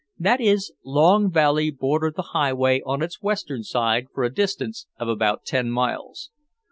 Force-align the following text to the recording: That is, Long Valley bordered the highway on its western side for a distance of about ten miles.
That 0.17 0.41
is, 0.41 0.73
Long 0.83 1.29
Valley 1.31 1.69
bordered 1.69 2.15
the 2.15 2.29
highway 2.33 2.81
on 2.87 3.03
its 3.03 3.21
western 3.21 3.61
side 3.61 4.07
for 4.11 4.23
a 4.23 4.33
distance 4.33 4.87
of 4.97 5.07
about 5.07 5.45
ten 5.45 5.69
miles. 5.69 6.31